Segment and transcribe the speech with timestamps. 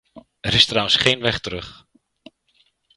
[0.39, 1.87] Er is trouwens geen weg terug.